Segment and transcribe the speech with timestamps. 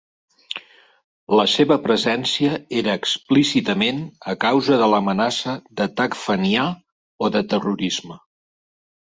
[1.39, 3.99] La seva presència era explícitament
[4.33, 6.67] a causa de l'amenaça d'atac fenià
[7.27, 8.19] o de terrorisme.